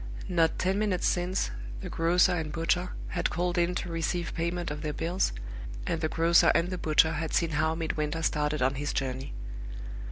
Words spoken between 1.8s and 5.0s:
the grocer and butcher had called in to receive payment of their